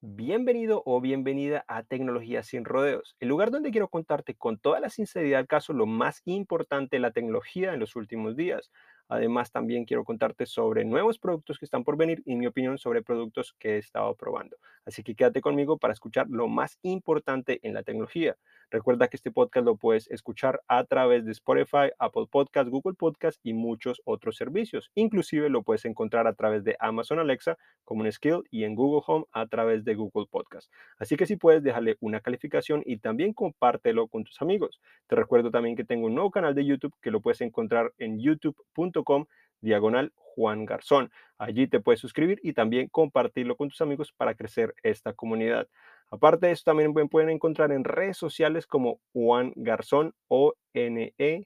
[0.00, 4.88] Bienvenido o bienvenida a Tecnología sin Rodeos, el lugar donde quiero contarte con toda la
[4.88, 8.70] sinceridad al caso lo más importante de la tecnología en los últimos días.
[9.08, 13.02] Además, también quiero contarte sobre nuevos productos que están por venir y mi opinión sobre
[13.02, 14.56] productos que he estado probando.
[14.88, 18.38] Así que quédate conmigo para escuchar lo más importante en la tecnología.
[18.70, 23.38] Recuerda que este podcast lo puedes escuchar a través de Spotify, Apple Podcast, Google Podcast
[23.42, 24.90] y muchos otros servicios.
[24.94, 29.02] Inclusive lo puedes encontrar a través de Amazon Alexa como un skill y en Google
[29.06, 30.72] Home a través de Google Podcast.
[30.96, 34.80] Así que si puedes, dejarle una calificación y también compártelo con tus amigos.
[35.06, 38.20] Te recuerdo también que tengo un nuevo canal de YouTube que lo puedes encontrar en
[38.20, 39.26] youtube.com
[39.60, 41.10] diagonal Juan Garzón.
[41.36, 45.68] Allí te puedes suscribir y también compartirlo con tus amigos para crecer esta comunidad.
[46.10, 51.40] Aparte de eso, también pueden encontrar en redes sociales como Juan Garzón o N-E-G-A-R-Z-O-N.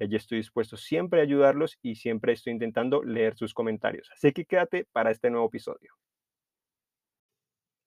[0.00, 4.10] Allí estoy dispuesto siempre a ayudarlos y siempre estoy intentando leer sus comentarios.
[4.12, 5.94] Así que quédate para este nuevo episodio.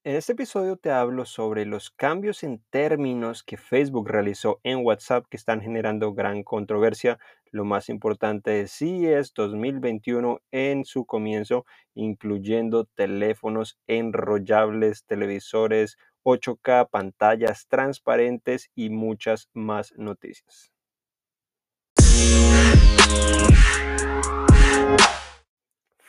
[0.07, 5.25] En este episodio te hablo sobre los cambios en términos que Facebook realizó en WhatsApp
[5.29, 7.19] que están generando gran controversia.
[7.51, 8.71] Lo más importante es
[9.07, 19.93] es 2021 en su comienzo, incluyendo teléfonos enrollables, televisores 8K, pantallas transparentes y muchas más
[19.97, 20.71] noticias.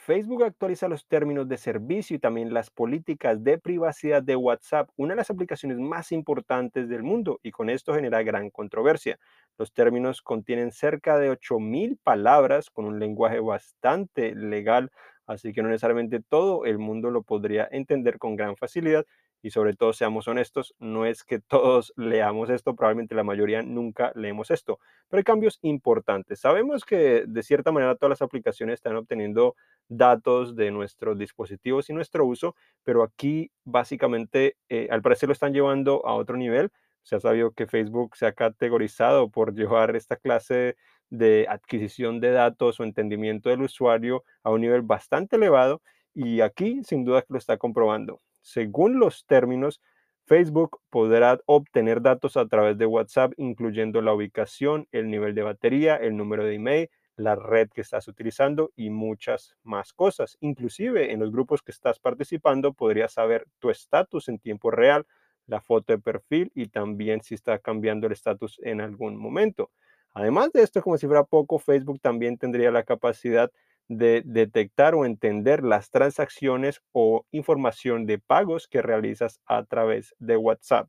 [0.08, 5.12] Facebook actualiza los términos de servicio y también las políticas de privacidad de WhatsApp, una
[5.12, 9.18] de las aplicaciones más importantes del mundo, y con esto genera gran controversia.
[9.58, 14.90] Los términos contienen cerca de 8.000 palabras con un lenguaje bastante legal,
[15.26, 19.04] así que no necesariamente todo el mundo lo podría entender con gran facilidad
[19.42, 24.12] y sobre todo seamos honestos, no es que todos leamos esto, probablemente la mayoría nunca
[24.14, 26.40] leemos esto, pero hay cambios importantes.
[26.40, 29.54] Sabemos que de cierta manera todas las aplicaciones están obteniendo
[29.88, 32.54] datos de nuestros dispositivos y nuestro uso,
[32.84, 36.70] pero aquí básicamente eh, al parecer lo están llevando a otro nivel.
[37.02, 40.76] Se ha sabido que Facebook se ha categorizado por llevar esta clase
[41.10, 45.80] de adquisición de datos o entendimiento del usuario a un nivel bastante elevado
[46.14, 49.82] y aquí sin duda que lo está comprobando según los términos,
[50.24, 55.96] Facebook podrá obtener datos a través de WhatsApp, incluyendo la ubicación, el nivel de batería,
[55.96, 60.38] el número de email, la red que estás utilizando y muchas más cosas.
[60.40, 65.06] Inclusive en los grupos que estás participando podrías saber tu estatus en tiempo real,
[65.46, 69.70] la foto de perfil y también si está cambiando el estatus en algún momento.
[70.14, 73.54] Además de esto, como si fuera poco, Facebook también tendría la capacidad de
[73.88, 80.88] detectar o entender las transacciones o información de pagos que realizas a través de WhatsApp.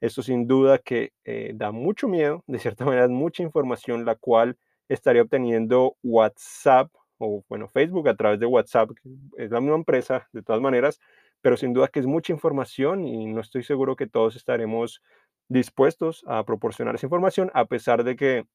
[0.00, 4.58] Esto sin duda que eh, da mucho miedo, de cierta manera mucha información la cual
[4.88, 8.90] estaría obteniendo WhatsApp o bueno, Facebook a través de WhatsApp,
[9.38, 11.00] es la misma empresa de todas maneras,
[11.40, 15.00] pero sin duda que es mucha información y no estoy seguro que todos estaremos
[15.48, 18.46] dispuestos a proporcionar esa información a pesar de que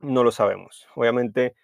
[0.00, 0.86] no lo sabemos.
[0.94, 1.54] Obviamente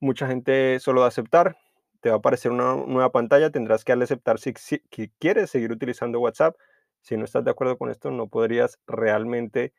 [0.00, 1.56] mucha gente solo da aceptar,
[2.00, 4.52] te va a aparecer una nueva pantalla, tendrás que darle aceptar si,
[5.18, 6.56] quieres seguir utilizando WhatsApp.
[7.02, 9.72] Si no estás de acuerdo con esto, no podrías realmente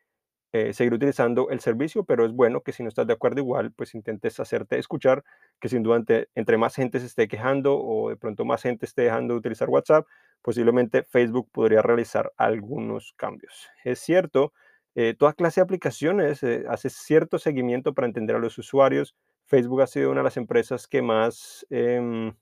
[0.53, 3.71] eh, seguir utilizando el servicio, pero es bueno que si no estás de acuerdo igual,
[3.71, 5.23] pues intentes hacerte escuchar,
[5.59, 6.03] que sin duda
[6.35, 9.69] entre, más gente se esté quejando o de pronto más gente esté dejando de utilizar
[9.69, 10.05] WhatsApp,
[10.41, 13.69] posiblemente Facebook podría realizar algunos cambios.
[13.83, 14.53] Es cierto,
[14.95, 19.15] eh, toda clase de aplicaciones eh, hace cierto seguimiento para entender a los usuarios,
[19.51, 22.33] Facebook ha sido una de las empresas que más em,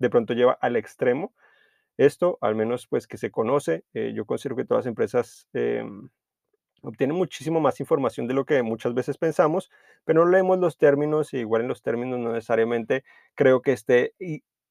[0.00, 1.32] de pronto lleva al extremo
[1.96, 3.84] esto, al menos pues que se conoce.
[3.94, 6.08] Eh, yo considero que todas las empresas em,
[6.82, 9.70] obtienen muchísimo más información de lo que muchas veces pensamos,
[10.04, 13.04] pero no leemos los términos y igual en los términos no necesariamente
[13.36, 14.14] creo que esté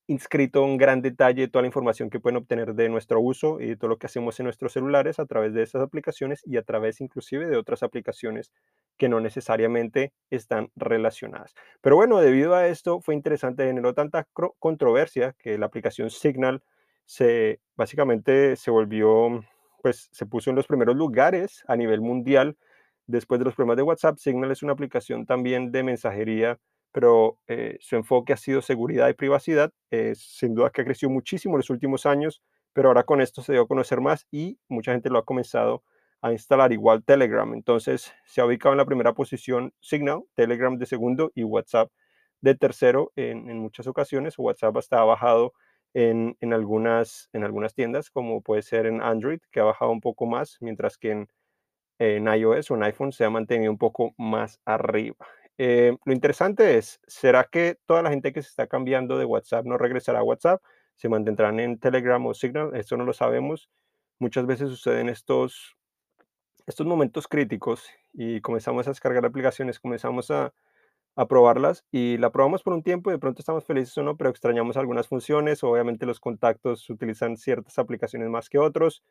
[0.07, 3.77] inscrito en gran detalle toda la información que pueden obtener de nuestro uso y de
[3.77, 6.99] todo lo que hacemos en nuestros celulares a través de esas aplicaciones y a través
[6.99, 8.51] inclusive de otras aplicaciones
[8.97, 11.53] que no necesariamente están relacionadas.
[11.81, 14.27] Pero bueno, debido a esto fue interesante, generó tanta
[14.59, 16.63] controversia que la aplicación Signal
[17.05, 19.43] se básicamente se volvió,
[19.81, 22.57] pues se puso en los primeros lugares a nivel mundial
[23.07, 24.17] después de los problemas de WhatsApp.
[24.17, 26.59] Signal es una aplicación también de mensajería
[26.93, 29.73] pero eh, su enfoque ha sido seguridad y privacidad.
[30.15, 32.41] sin duda que ha crecido muchísimo en los últimos años,
[32.71, 35.83] pero ahora con esto se dio a conocer más y mucha gente lo ha comenzado
[36.23, 37.53] a instalar, igual Telegram.
[37.53, 41.91] Entonces se ha ubicado en la primera posición Signal, Telegram de segundo y WhatsApp
[42.41, 44.39] de tercero en, muchas ocasiones.
[44.39, 45.53] WhatsApp está bajado
[45.93, 50.01] en, en, algunas, en algunas tiendas, como puede ser en Android, que ha bajado un
[50.01, 51.29] poco más, mientras que en
[51.99, 55.15] en iOS o en iPhone se ha mantenido un poco más arriba.
[55.57, 59.65] Eh, lo interesante es, ¿será que toda la gente que se está cambiando de WhatsApp
[59.65, 60.61] no regresará a WhatsApp?
[60.95, 62.75] ¿Se mantendrán en Telegram o Signal?
[62.75, 63.69] Eso no lo sabemos.
[64.19, 65.75] Muchas veces suceden estos,
[66.65, 70.53] estos momentos críticos y comenzamos a descargar aplicaciones, comenzamos a,
[71.29, 74.31] probarlas y la probamos por un tiempo y de pronto estamos felices o no, pero
[74.31, 75.63] extrañamos algunas funciones.
[75.63, 79.03] Obviamente los contactos utilizan ciertas aplicaciones más que otros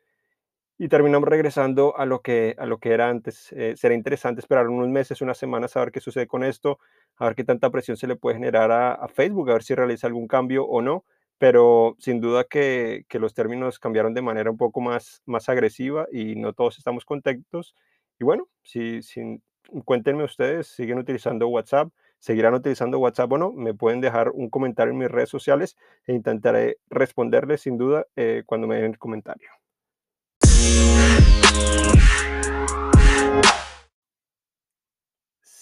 [0.77, 3.53] y terminamos regresando a lo que, a lo que era antes.
[3.53, 6.77] Eh, será interesante esperar unos meses, unas semanas a ver qué sucede con esto,
[7.15, 9.73] a ver qué tanta presión se le puede generar a, a Facebook, a ver si
[9.73, 11.05] realiza algún cambio o no.
[11.43, 16.07] Pero sin duda que, que los términos cambiaron de manera un poco más, más agresiva
[16.09, 17.75] y no todos estamos contentos.
[18.17, 19.41] Y bueno, si, si,
[19.83, 21.89] cuéntenme ustedes, ¿siguen utilizando WhatsApp?
[22.17, 23.51] ¿Seguirán utilizando WhatsApp o no?
[23.51, 25.75] Me pueden dejar un comentario en mis redes sociales
[26.07, 29.49] e intentaré responderles sin duda eh, cuando me den el comentario.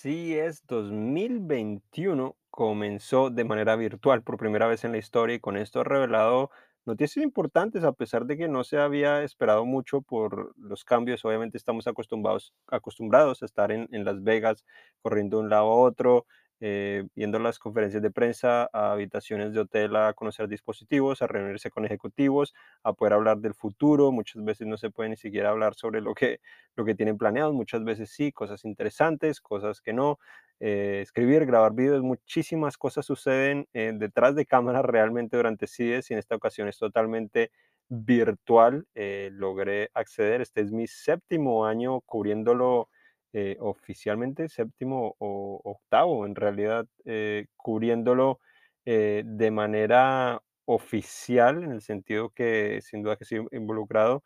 [0.01, 5.81] CES 2021 comenzó de manera virtual por primera vez en la historia y con esto
[5.81, 6.49] ha revelado
[6.85, 11.23] noticias importantes a pesar de que no se había esperado mucho por los cambios.
[11.23, 14.65] Obviamente estamos acostumbrados, acostumbrados a estar en, en Las Vegas
[15.03, 16.25] corriendo de un lado a otro,
[16.63, 21.71] eh, viendo las conferencias de prensa, a habitaciones de hotel a conocer dispositivos, a reunirse
[21.71, 22.53] con ejecutivos,
[22.83, 24.11] a poder hablar del futuro.
[24.11, 26.39] Muchas veces no se puede ni siquiera hablar sobre lo que,
[26.75, 30.19] lo que tienen planeado, muchas veces sí, cosas interesantes, cosas que no.
[30.59, 36.13] Eh, escribir, grabar videos, muchísimas cosas suceden eh, detrás de cámaras realmente durante CIDES y
[36.13, 37.51] en esta ocasión es totalmente
[37.89, 38.85] virtual.
[38.93, 42.89] logré acceder, este es mi séptimo año cubriéndolo
[43.33, 48.39] eh, oficialmente séptimo o octavo, en realidad, eh, cubriéndolo
[48.85, 54.23] eh, de manera oficial, en el sentido que sin duda que estoy involucrado,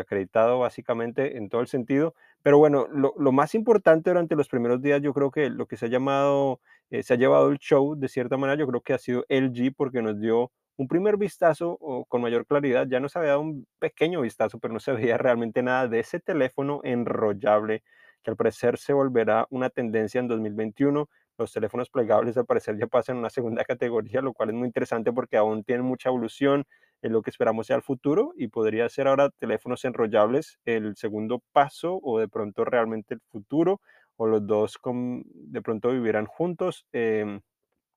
[0.00, 2.14] acreditado básicamente en todo el sentido.
[2.42, 5.76] Pero bueno, lo, lo, más importante durante los primeros días, yo creo que lo que
[5.76, 6.60] se ha llamado,
[6.90, 10.02] se ha llevado el show de cierta manera, yo creo que ha sido LG porque
[10.02, 14.22] nos dio un primer vistazo o con mayor claridad, ya nos había dado un pequeño
[14.22, 17.82] vistazo, pero no se veía realmente nada de ese teléfono enrollable
[18.22, 21.08] que al parecer se volverá una tendencia en 2021.
[21.38, 24.66] Los teléfonos plegables al parecer ya pasan a una segunda categoría, lo cual es muy
[24.66, 26.64] interesante porque aún tienen mucha evolución
[27.02, 31.42] en lo que esperamos sea el futuro y podría ser ahora teléfonos enrollables el segundo
[31.52, 33.80] paso o de pronto realmente el futuro
[34.16, 36.86] o los dos de pronto vivirán juntos.
[36.92, 37.40] Eh,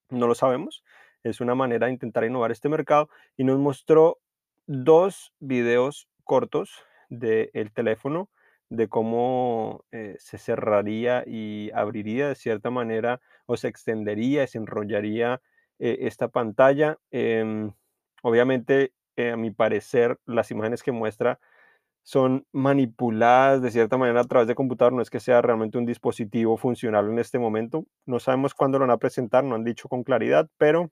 [0.09, 0.83] no lo sabemos.
[1.23, 4.19] Es una manera de intentar innovar este mercado y nos mostró
[4.67, 6.71] dos videos cortos
[7.09, 8.29] del teléfono
[8.71, 15.41] de cómo eh, se cerraría y abriría de cierta manera o se extendería, se enrollaría
[15.77, 16.97] eh, esta pantalla.
[17.11, 17.73] Em,
[18.23, 21.39] obviamente, eh, a mi parecer, las imágenes que muestra
[22.03, 25.85] son manipuladas de cierta manera a través de computador, no es que sea realmente un
[25.85, 27.85] dispositivo funcional en este momento.
[28.05, 30.91] No sabemos cuándo lo van a presentar, no han dicho con claridad, pero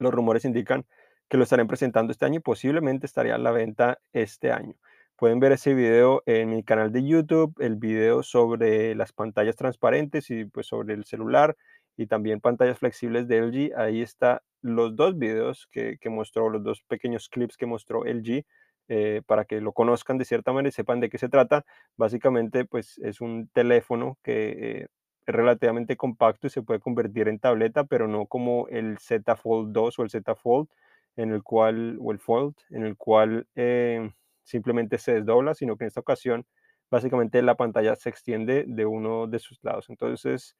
[0.00, 0.86] los rumores indican
[1.28, 4.74] que lo estarán presentando este año y posiblemente estaría a la venta este año.
[5.20, 10.30] Pueden ver ese video en mi canal de YouTube, el video sobre las pantallas transparentes
[10.30, 11.58] y pues sobre el celular
[11.98, 13.78] y también pantallas flexibles de LG.
[13.78, 18.46] Ahí está los dos videos que, que mostró, los dos pequeños clips que mostró LG
[18.88, 21.66] eh, para que lo conozcan de cierta manera y sepan de qué se trata.
[21.98, 24.86] Básicamente pues es un teléfono que eh,
[25.26, 29.72] es relativamente compacto y se puede convertir en tableta, pero no como el Z Fold
[29.74, 30.68] 2 o el Z Fold
[31.16, 34.10] en el cual, o el Fold, en el cual eh,
[34.50, 36.46] simplemente se desdobla, sino que en esta ocasión
[36.90, 39.86] básicamente la pantalla se extiende de uno de sus lados.
[39.90, 40.56] Entonces,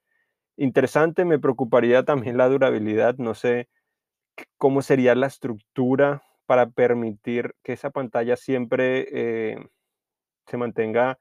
[0.56, 3.68] interesante, me preocuparía también la durabilidad, no sé
[4.58, 9.56] cómo sería la estructura para permitir que esa pantalla siempre eh,
[10.46, 11.18] se mantenga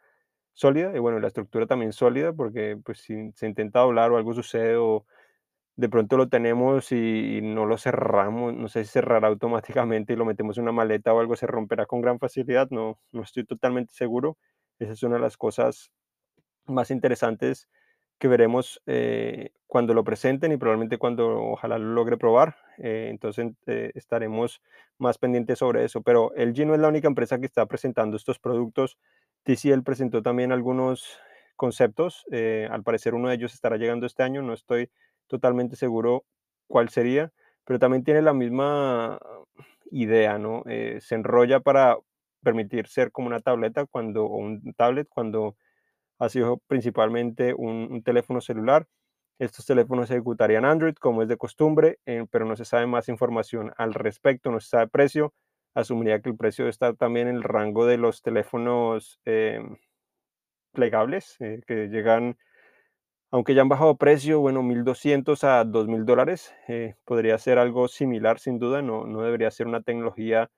[0.53, 4.33] sólida y bueno, la estructura también sólida porque pues si se intenta doblar o algo
[4.33, 5.05] sucede o
[5.79, 10.25] de pronto lo tenemos y, no lo cerramos, no sé si cerrará automáticamente y lo
[10.25, 13.93] metemos en una maleta o algo, se romperá con gran facilidad, no, no estoy totalmente
[13.93, 14.38] seguro.
[14.77, 15.89] Esa es una de las cosas
[16.65, 17.69] más interesantes
[18.17, 22.57] que veremos eh, cuando lo presenten y probablemente cuando ojalá lo logre probar.
[22.77, 24.62] Eh, entonces eh, estaremos
[24.98, 26.01] más pendientes sobre eso.
[26.01, 28.98] Pero LG no es la única empresa que está presentando estos productos.
[29.43, 31.19] TCL presentó también algunos
[31.55, 32.25] conceptos.
[32.69, 34.41] al parecer uno de ellos estará llegando este año.
[34.41, 34.89] No estoy
[35.29, 36.25] totalmente seguro
[36.67, 37.31] cuál sería,
[37.65, 39.19] pero también tiene la misma
[39.91, 40.63] idea, ¿no?
[40.67, 41.98] Eh, se enrolla para
[42.43, 45.55] permitir ser como una tableta cuando, o un tablet cuando
[46.19, 48.88] ha sido principalmente un, teléfono celular.
[49.39, 53.71] Estos teléfonos ejecutarían Android como es de costumbre, eh, pero no se sabe más información
[53.77, 55.33] al respecto, no se sabe precio.
[55.75, 59.77] Asumiría que el precio está también en el rango de los teléfonos em,
[60.74, 62.38] plegables eh, que llegan,
[63.31, 66.53] aunque ya han bajado precio, bueno, 1.200 a 2.000 dólares.
[66.67, 70.50] eh, podría ser algo similar sin duda, no, no debería ser una tecnología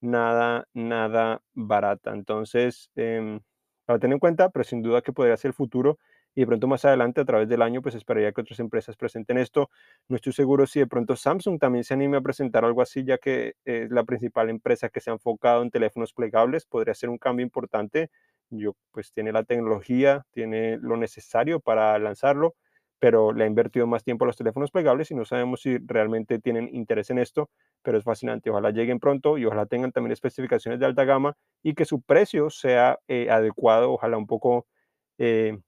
[0.00, 2.12] nada, nada barata.
[2.12, 3.40] Entonces, em,
[3.86, 5.98] para tener en cuenta, pero sin duda que podría ser el futuro
[6.34, 9.36] y de pronto más adelante, a través del año, pues esperaría que otras empresas presenten
[9.38, 9.70] esto.
[10.08, 13.18] No estoy seguro si de pronto Samsung también se anime a presentar algo así, ya
[13.18, 16.64] que es la principal empresa que se ha enfocado en teléfonos plegables.
[16.66, 18.10] Podría ser un cambio importante.
[18.52, 22.54] Yo, pues tiene la tecnología, tiene lo necesario para lanzarlo,
[22.98, 26.38] pero le ha invertido más tiempo a los teléfonos plegables y no sabemos si realmente
[26.38, 27.50] tienen interés en esto
[27.82, 28.50] pero es fascinante.
[28.50, 32.48] Ojalá lleguen pronto y ojalá tengan también especificaciones de alta gama y que su precio
[32.50, 34.66] sea eh, adecuado, ojalá un poco
[35.18, 35.58] eh,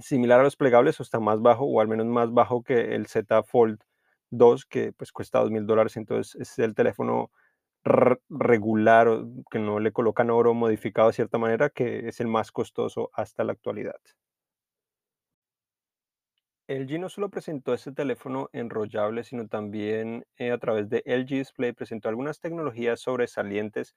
[0.00, 3.06] similar a los plegables o está más bajo o al menos más bajo que el
[3.06, 3.80] Z Fold
[4.30, 5.96] 2 que pues cuesta dos mil dólares.
[5.96, 7.30] Entonces es el teléfono
[7.84, 9.08] regular
[9.50, 13.44] que no le colocan oro modificado de cierta manera que es el más costoso hasta
[13.44, 13.96] la actualidad.
[16.68, 21.72] LG no solo presentó este teléfono enrollable, sino también eh, a través de LG Display
[21.72, 23.94] presentó algunas tecnologías sobresalientes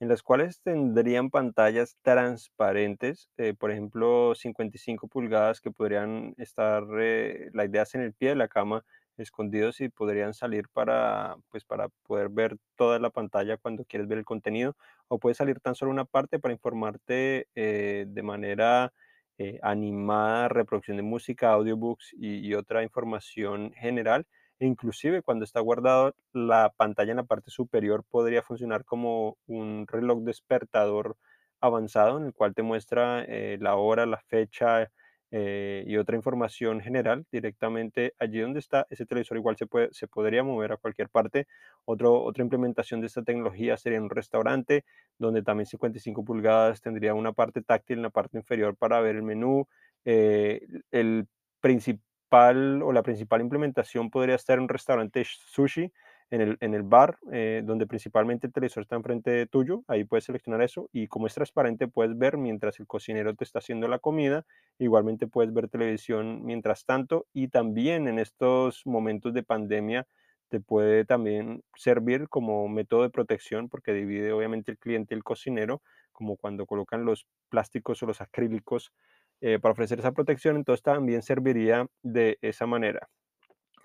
[0.00, 7.50] en las cuales tendrían pantallas transparentes, eh, por ejemplo, 55 pulgadas que podrían estar, eh,
[7.52, 8.84] la idea es en el pie de la cama,
[9.18, 14.18] escondidos y podrían salir para, pues, para poder ver toda la pantalla cuando quieres ver
[14.18, 14.76] el contenido,
[15.08, 18.92] o puede salir tan solo una parte para informarte de manera
[19.38, 24.26] eh, animada, reproducción de música, audiobooks y, y otra información general.
[24.60, 29.86] E inclusive cuando está guardado la pantalla en la parte superior podría funcionar como un
[29.86, 31.16] reloj despertador
[31.60, 34.90] avanzado en el cual te muestra eh, la hora, la fecha
[35.30, 38.86] eh, y otra información general directamente allí donde está.
[38.90, 41.46] Ese televisor igual se, puede, se podría mover a cualquier parte.
[41.84, 44.84] Otro, otra implementación de esta tecnología sería un restaurante
[45.18, 49.22] donde también 55 pulgadas tendría una parte táctil en la parte inferior para ver el
[49.22, 49.68] menú.
[50.04, 51.26] Eh, el
[51.60, 55.92] principal o la principal implementación podría estar un restaurante sushi
[56.30, 60.24] en el, en el bar, eh, donde principalmente el televisor está enfrente tuyo, ahí puedes
[60.24, 63.98] seleccionar eso y como es transparente puedes ver mientras el cocinero te está haciendo la
[63.98, 64.44] comida,
[64.78, 70.06] igualmente puedes ver televisión mientras tanto y también en estos momentos de pandemia
[70.48, 75.24] te puede también servir como método de protección porque divide obviamente el cliente y el
[75.24, 75.82] cocinero,
[76.12, 78.92] como cuando colocan los plásticos o los acrílicos
[79.40, 83.08] eh, para ofrecer esa protección, entonces también serviría de esa manera.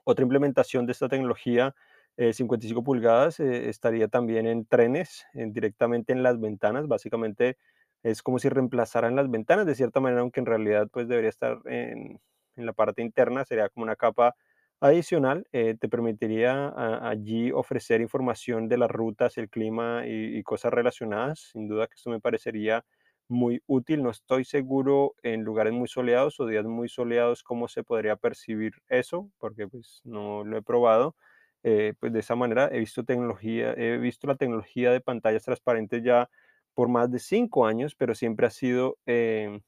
[0.03, 1.75] Otra implementación de esta tecnología
[2.17, 6.87] eh, 55 pulgadas eh, estaría también en trenes, en- directamente en las ventanas.
[6.87, 7.57] Básicamente
[8.03, 11.59] es como si reemplazaran las ventanas de cierta manera, aunque en realidad pues debería estar
[11.65, 12.19] en,
[12.55, 14.35] en la parte interna, sería como una capa
[14.81, 15.47] adicional.
[15.53, 16.73] eh, te permitiría
[17.09, 21.39] allí ofrecer información de las rutas, el clima y, y cosas relacionadas.
[21.53, 22.83] Sin duda que esto me parecería
[23.29, 24.03] muy útil.
[24.03, 28.73] No estoy seguro en lugares muy soleados o días muy soleados cómo se podría percibir
[28.89, 31.15] eso, porque pues no lo he probado
[31.63, 36.03] eh, pues de esa manera he visto tecnología, he visto la tecnología de pantallas transparentes
[36.03, 36.29] ya
[36.73, 39.61] por más de cinco años, pero siempre ha sido em,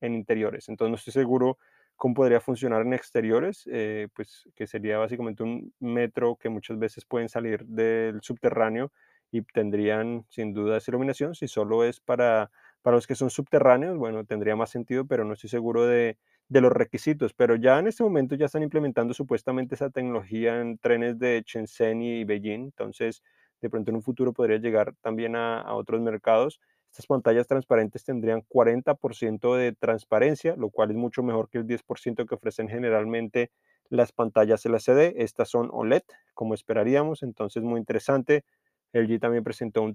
[0.00, 0.68] en interiores.
[0.68, 1.58] Entonces no estoy seguro
[1.96, 7.04] cómo podría funcionar en exteriores, eh, pues que sería básicamente un metro que muchas veces
[7.04, 8.92] pueden salir del subterráneo
[9.30, 11.34] y tendrían sin duda esa iluminación.
[11.34, 12.50] Si solo es para,
[12.82, 16.60] para los que son subterráneos, bueno, tendría más sentido, pero no estoy seguro de, de
[16.60, 17.34] los requisitos.
[17.34, 22.02] Pero ya en este momento ya están implementando supuestamente esa tecnología en trenes de Shenzhen
[22.02, 22.64] y Beijing.
[22.64, 23.22] Entonces,
[23.60, 26.60] de pronto en un futuro podría llegar también a, otros mercados.
[26.90, 32.26] Estas pantallas transparentes tendrían 40% de transparencia, lo cual es mucho mejor que el 10%
[32.26, 33.50] que ofrecen generalmente
[33.90, 35.14] las pantallas LCD.
[35.16, 36.02] Estas son OLED,
[36.34, 38.44] como esperaríamos, entonces muy interesante.
[38.92, 39.94] LG también presentó un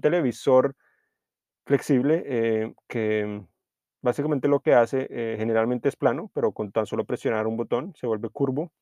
[0.00, 0.76] televisor
[1.64, 3.42] flexible eh, que
[4.02, 7.94] básicamente lo que hace eh, generalmente es plano, pero con tan solo presionar un botón
[7.96, 8.72] se vuelve curvo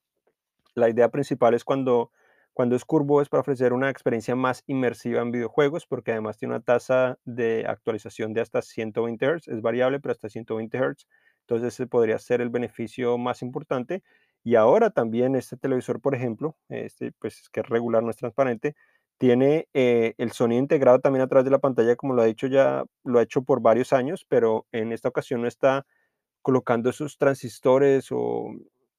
[0.75, 2.11] la idea principal es cuando,
[2.53, 6.55] cuando es curvo es para ofrecer una experiencia más inmersiva en videojuegos, porque además tiene
[6.55, 11.07] una tasa de actualización de hasta 120 Hz, es variable, pero hasta 120 Hz.
[11.41, 14.03] Entonces ese podría ser el beneficio más importante.
[14.43, 18.75] Y ahora también este televisor, por ejemplo, este, pues que es regular, no es transparente,
[19.21, 22.47] tiene eh, el sonido integrado también a través de la pantalla, como lo ha dicho
[22.47, 25.85] ya, lo ha hecho por varios años, pero en esta ocasión no está
[26.41, 28.47] colocando esos transistores o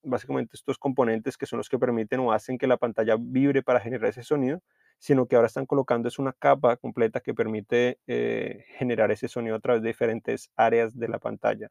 [0.04, 3.80] básicamente estos componentes que son los que permiten o hacen que la pantalla vibre para
[3.80, 4.62] generar ese sonido,
[5.00, 9.56] sino que ahora están colocando es una capa completa que permite eh, generar ese sonido
[9.56, 11.70] a través de diferentes áreas de la pantalla.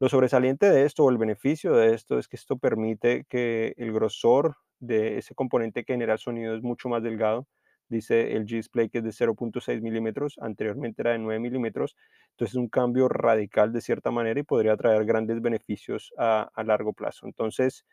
[0.00, 3.92] Lo sobresaliente de esto o el beneficio de esto es que esto permite que el
[3.92, 7.46] grosor de ese componente que genera el sonido es mucho más delgado,
[7.88, 11.96] dice el G-Display que es de 0.6 milímetros, anteriormente era de 9 milímetros,
[12.30, 16.64] entonces es un cambio radical de cierta manera y podría traer grandes beneficios a, a
[16.64, 17.26] largo plazo.
[17.26, 17.84] Entonces,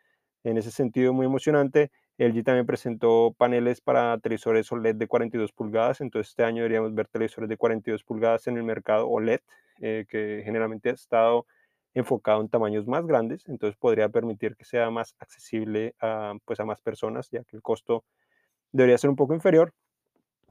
[0.44, 1.90] en ese sentido, muy emocionante.
[2.18, 7.08] LG también presentó paneles para televisores OLED de 42 pulgadas, entonces este año deberíamos ver
[7.08, 9.40] televisores de 42 pulgadas en el mercado OLED,
[9.80, 11.46] eh, que generalmente ha estado
[11.94, 16.64] enfocado en tamaños más grandes, entonces podría permitir que sea más accesible a, pues a
[16.64, 18.04] más personas, ya que el costo
[18.72, 19.72] debería ser un poco inferior.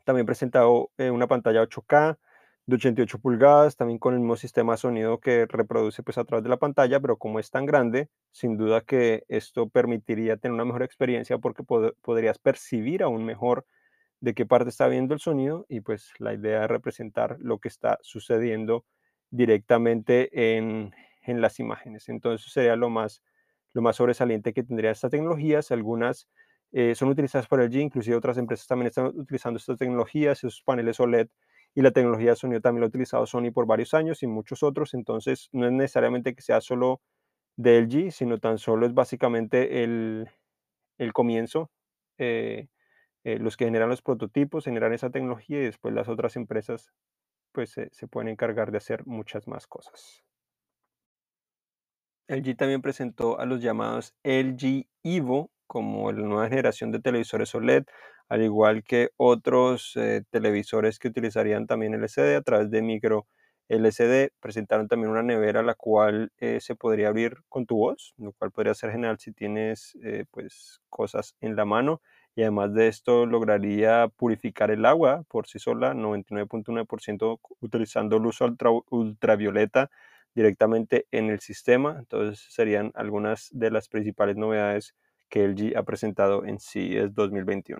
[0.03, 2.17] También presentado eh, una pantalla 8K
[2.65, 6.43] de 88 pulgadas, también con el mismo sistema de sonido que reproduce pues a través
[6.43, 10.65] de la pantalla, pero como es tan grande, sin duda que esto permitiría tener una
[10.65, 13.65] mejor experiencia porque podrías percibir aún mejor
[14.19, 17.67] de qué parte está viendo el sonido y pues la idea es representar lo que
[17.67, 18.85] está sucediendo
[19.31, 20.93] directamente en,
[21.23, 22.07] en las imágenes.
[22.09, 23.23] Entonces sería lo más,
[23.73, 25.71] lo más sobresaliente que tendría esta tecnologías.
[25.71, 26.27] Algunas
[26.71, 30.99] eh, son utilizadas por LG, inclusive otras empresas también están utilizando estas tecnologías, esos paneles
[30.99, 31.27] OLED
[31.73, 34.63] y la tecnología de sonido también lo ha utilizado Sony por varios años y muchos
[34.63, 37.01] otros, entonces no es necesariamente que sea solo
[37.57, 40.29] de LG, sino tan solo es básicamente el,
[40.97, 41.71] el comienzo.
[42.17, 42.67] Eh,
[43.23, 46.91] eh, los que generan los prototipos generan esa tecnología y después las otras empresas
[47.51, 50.23] pues se pueden encargar de hacer muchas más cosas.
[52.27, 57.85] LG también presentó a los llamados LG Evo como la nueva generación de televisores OLED,
[58.27, 63.25] al igual que otros eh, televisores que utilizarían también LCD a través de micro
[63.69, 64.33] LCD.
[64.41, 68.51] Presentaron también una nevera la cual eh, se podría abrir con tu voz, lo cual
[68.51, 72.01] podría ser genial si tienes eh, pues cosas en la mano.
[72.35, 78.39] Y además de esto lograría purificar el agua por sí sola, 99.9% utilizando luz
[78.89, 79.89] ultravioleta
[80.35, 81.95] directamente en el sistema.
[81.97, 84.95] Entonces serían algunas de las principales novedades
[85.31, 87.79] que LG ha presentado en CES 2021.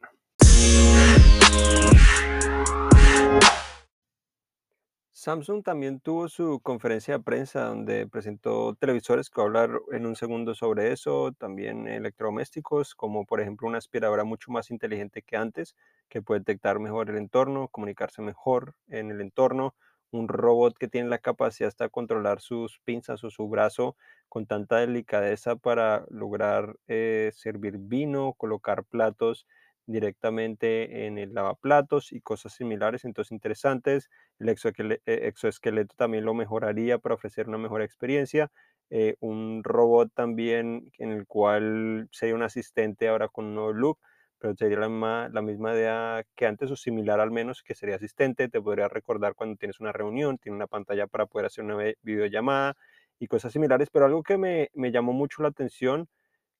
[5.12, 10.08] Samsung también tuvo su conferencia de prensa donde presentó televisores, que voy a hablar en
[10.08, 15.38] un segundo sobre eso, también electrodomésticos, como por ejemplo una aspiradora mucho más inteligente que
[15.38, 15.76] antes,
[16.10, 19.76] que puede detectar mejor el entorno, comunicarse mejor en el entorno,
[20.10, 23.95] un robot que tiene la capacidad hasta controlar sus pinzas o su brazo
[24.32, 29.46] con tanta delicadeza para lograr eh, servir vino, colocar platos
[29.86, 34.10] directamente en el lavaplatos y cosas similares, entonces interesantes.
[34.39, 38.50] El eh, exoesqueleto también lo mejoraría para ofrecer una mejor experiencia.
[38.89, 44.00] Eh, un robot también en el cual sería un asistente ahora con un nuevo look
[44.39, 47.98] pero sería la misma, la misma idea que antes o similar al menos, que sería
[47.98, 51.78] asistente, te podría recordar cuando tienes una reunión, tiene una pantalla para poder hacer una
[52.02, 52.76] videollamada
[53.21, 56.10] y cosas similares, pero algo que me, me llamó mucho la atención,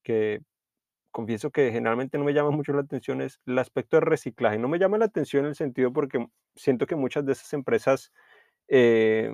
[0.04, 0.41] que
[1.12, 4.58] confieso que generalmente no me llama mucho la atención, es el aspecto de reciclaje.
[4.60, 8.12] No me llama la atención en el sentido porque siento que muchas de esas empresas
[8.69, 9.32] eh,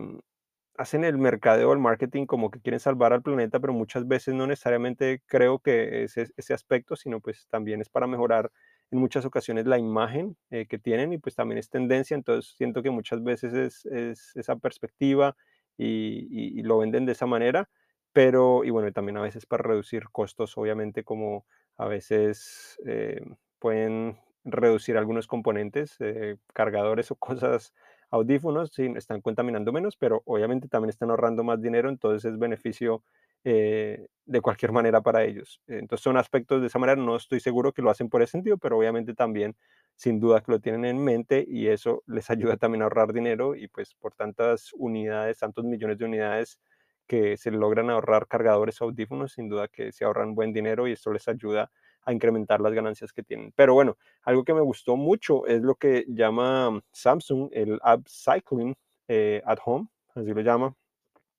[0.78, 4.48] hacen el mercadeo, el marketing como que quieren salvar al planeta, pero muchas veces no
[4.48, 8.52] necesariamente creo que es ese aspecto, sino pues también es para mejorar
[8.92, 12.84] en muchas ocasiones la imagen eh, que tienen y pues también es tendencia, entonces siento
[12.84, 15.36] que muchas veces es, esa perspectiva
[15.78, 17.70] y, lo venden de esa manera,
[18.14, 21.46] pero y bueno, también a veces para reducir costos, obviamente como
[21.78, 23.22] a veces eh,
[23.60, 27.74] pueden reducir algunos componentes, eh, cargadores o cosas
[28.10, 33.04] audífonos, sí, están contaminando menos, pero obviamente también están ahorrando más dinero, entonces es beneficio
[33.50, 35.62] eh, de cualquier manera para ellos.
[35.68, 38.58] Entonces son aspectos de esa manera, no estoy seguro que lo hacen por ese sentido,
[38.58, 39.56] pero obviamente también
[39.96, 43.56] sin duda que lo tienen en mente y eso les ayuda también a ahorrar dinero
[43.56, 46.60] y pues por tantas unidades, tantos millones de unidades
[47.08, 51.14] que se logran ahorrar cargadores audífonos, sin duda que se ahorran buen dinero y esto
[51.14, 53.54] les ayuda a incrementar las ganancias que tienen.
[53.56, 58.76] Pero bueno, algo que me gustó mucho es lo que llama Samsung el Upcycling
[59.08, 60.76] eh, at Home, así lo llama.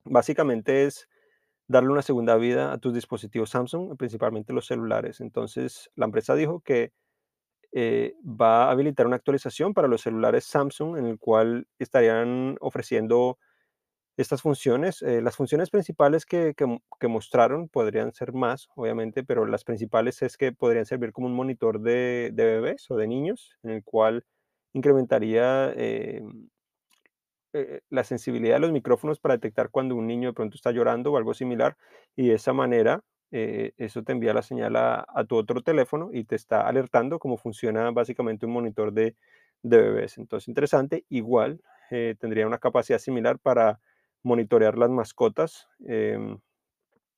[0.04, 1.06] Básicamente es
[1.68, 5.20] darle una segunda vida a tus dispositivos Samsung, principalmente los celulares.
[5.20, 6.92] Entonces, la empresa dijo que
[7.72, 13.38] eh, va a habilitar una actualización para los celulares Samsung en el cual estarían ofreciendo
[14.16, 16.54] estas funciones, eh, las funciones principales que,
[17.02, 21.80] mostraron podrían ser más, obviamente, pero las principales es que podrían servir como un monitor
[21.80, 24.24] de, bebés o de niños, en el cual
[24.72, 26.22] incrementaría eh,
[27.52, 31.12] eh, la sensibilidad de los micrófonos para detectar cuando un niño de pronto está llorando
[31.12, 31.76] o algo similar,
[32.16, 36.34] y de esa manera eso te envía la señal a, tu otro teléfono y te
[36.34, 39.16] está alertando cómo funciona básicamente un monitor de,
[39.62, 40.16] bebés.
[40.16, 43.80] Entonces, interesante, igual tendría una capacidad similar para
[44.22, 45.68] monitorear las mascotas.
[45.86, 46.38] Em,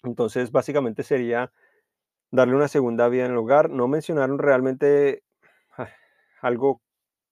[0.02, 1.52] entonces, básicamente sería
[2.30, 3.70] darle una segunda vida en el hogar.
[3.70, 5.22] No mencionaron realmente
[5.76, 5.88] ah,
[6.40, 6.80] algo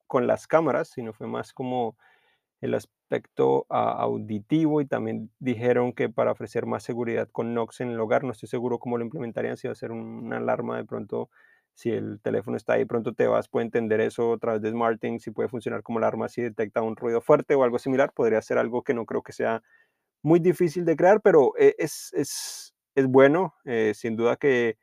[0.06, 1.96] con las cámaras, sino fue más como
[2.60, 7.90] el aspecto ah, auditivo y también dijeron que para ofrecer más seguridad con Knox en
[7.90, 10.84] el hogar, no estoy seguro cómo lo implementarían, si va a ser una alarma de
[10.84, 11.30] pronto,
[11.74, 15.22] si el teléfono está ahí, pronto te vas, puede entender eso a través de SmartThings,
[15.22, 18.58] si puede funcionar como alarma si detecta un ruido fuerte o algo similar, podría ser
[18.58, 19.62] algo que no creo que sea
[20.22, 24.76] muy difícil de crear, pero eh, es, es, es bueno, eh, sin duda que,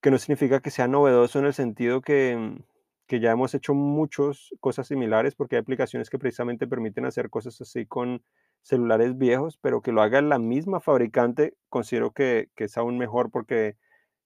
[0.00, 2.73] que no significa que sea novedoso en el sentido que mm,
[3.06, 7.60] que ya hemos hecho muchas cosas similares porque hay aplicaciones que precisamente permiten hacer cosas
[7.60, 8.22] así con
[8.62, 13.30] celulares viejos, pero que lo haga la misma fabricante, considero que, que es aún mejor
[13.30, 13.76] porque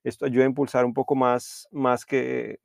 [0.04, 2.60] esto ayuda a impulsar un poco más, más que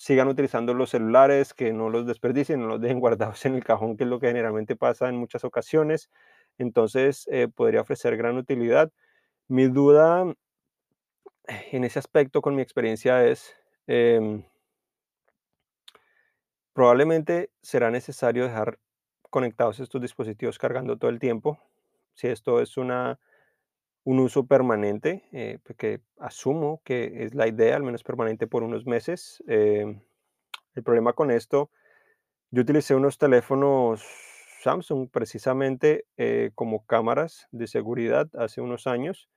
[0.00, 3.98] sigan utilizando los celulares, que no los desperdicien, no los dejen guardados en el cajón,
[3.98, 6.10] que es lo que generalmente pasa en muchas ocasiones.
[6.56, 8.90] Entonces, eh, podría ofrecer gran utilidad.
[9.48, 10.34] Mi duda
[11.72, 13.54] en ese aspecto con mi experiencia es,
[13.86, 14.44] em,
[16.72, 18.78] Probablemente será necesario dejar
[19.30, 21.58] conectados estos dispositivos cargando todo el tiempo.
[22.14, 23.18] Si esto es una,
[24.04, 28.86] un uso permanente, eh, porque asumo que es la idea, al menos permanente por unos
[28.86, 29.42] meses.
[29.48, 30.00] eh,
[30.74, 31.70] el problema con esto,
[32.50, 34.04] yo utilicé unos teléfonos
[34.62, 39.28] Samsung precisamente eh, como cámaras de seguridad hace unos años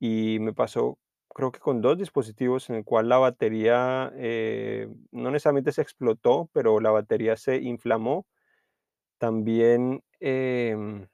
[0.00, 0.98] y me pasó,
[1.36, 6.48] creo que con dos dispositivos en el cual la batería eh, no necesariamente se explotó,
[6.54, 8.26] pero la batería se inflamó.
[9.18, 11.06] También em,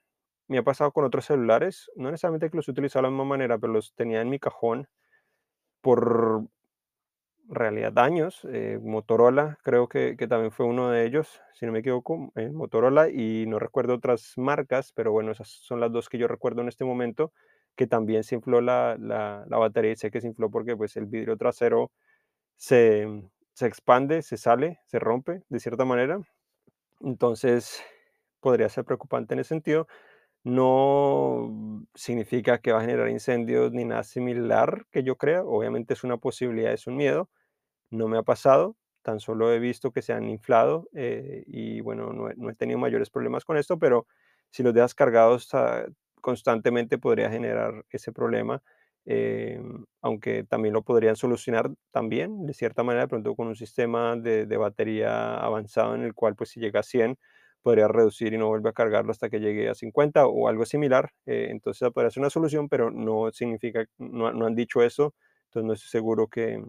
[0.47, 3.25] me ha pasado con otros celulares, no necesariamente que los he utilizado de la misma
[3.25, 4.87] manera, pero los tenía en mi cajón
[5.81, 6.45] por
[7.49, 8.47] realidad años.
[8.49, 12.49] eh, Motorola creo que, que también fue uno de ellos, si no me equivoco, eh,
[12.49, 16.61] Motorola y no recuerdo otras marcas, pero bueno, esas son las dos que yo recuerdo
[16.61, 17.33] en este momento,
[17.75, 20.95] que también se infló la, la, la batería y sé que se infló porque pues
[20.97, 21.91] el vidrio trasero
[22.57, 23.07] se,
[23.53, 26.21] se expande, se sale, se rompe de cierta manera.
[27.01, 27.81] Entonces
[28.39, 29.87] podría ser preocupante en ese sentido.
[30.43, 35.43] No significa que va a generar incendios ni nada similar que yo crea.
[35.43, 37.29] Obviamente es una posibilidad, es un miedo.
[37.91, 42.13] No me ha pasado, tan solo he visto que se han inflado eh, y bueno,
[42.13, 44.07] no no he tenido mayores problemas con esto, pero
[44.51, 45.85] si los dejas cargados ah,
[46.23, 48.63] constantemente podría generar ese problema.
[49.05, 49.61] eh,
[50.01, 54.45] aunque también lo podrían solucionar también, de cierta manera, de pronto con un sistema de,
[54.45, 57.17] de batería avanzado en el cual pues si llega a 100
[57.61, 61.11] podría reducir y no vuelve a cargarlo hasta que llegue a 50 o algo similar.
[61.25, 65.15] eh, entonces podría ser una solución, pero no significa, no, no han dicho eso,
[65.47, 66.63] entonces no estoy seguro que,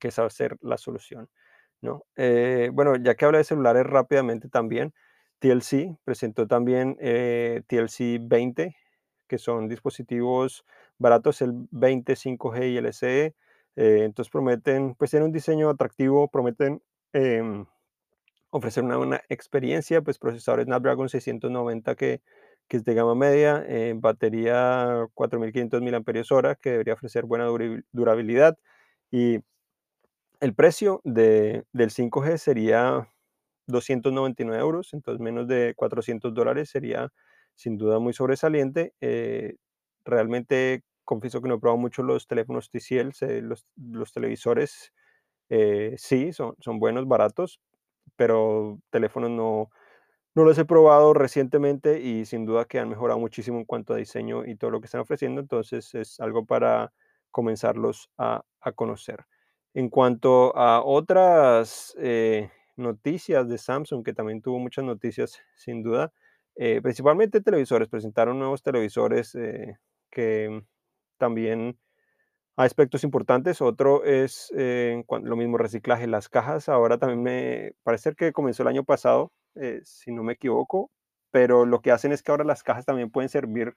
[0.00, 1.28] que esa va a ser la solución,
[1.82, 2.04] ¿no?
[2.16, 4.94] Eh, bueno, ya que habla de celulares rápidamente también,
[5.40, 8.76] TLC presentó también eh, TLC 20,
[9.28, 10.64] que son dispositivos
[10.98, 13.34] baratos, el 20 5G y LTE.
[13.76, 17.66] eh, entonces prometen, pues tienen un diseño atractivo, prometen em,
[18.50, 22.22] ofrecer una buena experiencia, pues procesador Snapdragon 690 que,
[22.68, 28.58] que es de gama media, eh, batería 4500 mAh que debería ofrecer buena durabil- durabilidad
[29.10, 29.40] y
[30.40, 33.08] el precio de, del 5G sería
[33.70, 37.12] 299 euros, entonces menos de 400 dólares sería
[37.54, 38.94] sin duda muy sobresaliente.
[39.00, 39.56] Eh,
[40.04, 43.12] realmente confieso que no he probado mucho los teléfonos TCL,
[43.76, 44.92] los televisores
[45.48, 47.60] eh, sí, son, son buenos, baratos,
[48.16, 49.70] pero teléfonos no,
[50.34, 53.96] no los he probado recientemente y sin duda que han mejorado muchísimo en cuanto a
[53.96, 56.92] diseño y todo lo que están ofreciendo, entonces es algo para
[57.30, 59.24] comenzarlos a, a conocer.
[59.74, 66.12] En cuanto a otras eh, noticias de Samsung, que también tuvo muchas noticias sin duda,
[66.56, 69.78] eh, principalmente televisores, presentaron nuevos televisores eh,
[70.10, 70.62] que
[71.18, 71.78] también
[72.56, 73.60] hay aspectos importantes.
[73.62, 76.06] Otro es eh, lo mismo reciclaje.
[76.06, 80.34] Las cajas ahora también me parece que comenzó el año pasado, eh, si no me
[80.34, 80.90] equivoco,
[81.30, 83.74] pero lo que hacen es que ahora las cajas también pueden servir,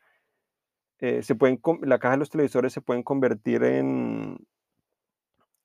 [0.99, 4.37] se pueden, la caja de los televisores se pueden convertir en,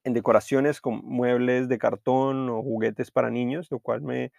[0.09, 4.33] en decoraciones con muebles de cartón o juguetes para niños, lo cual me,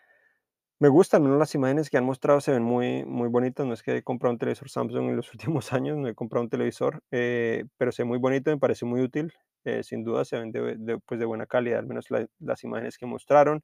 [0.80, 3.66] me gusta, al menos las imágenes que han mostrado se ven muy, muy bonitas.
[3.66, 6.44] No es que he comprado un televisor Samsung en los últimos años, no he comprado
[6.44, 9.34] un televisor, eh, pero se ve muy bonito, me parece muy útil.
[9.66, 12.64] eh, sin duda se ven de, de, pues de buena calidad, al menos la- las
[12.64, 13.64] imágenes que mostraron.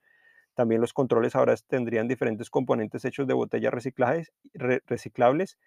[0.55, 5.57] También los controles ahora tendrían diferentes componentes hechos de botellas reciclajes, re- reciclables.